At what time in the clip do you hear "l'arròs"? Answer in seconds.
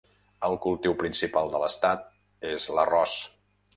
2.79-3.19